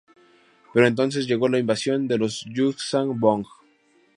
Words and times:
Pero 0.73 0.87
entonces 0.87 1.27
llegó 1.27 1.47
la 1.47 1.59
Invasión 1.59 2.07
de 2.07 2.17
los 2.17 2.43
"yuuzhan 2.45 3.19
vong". 3.19 3.45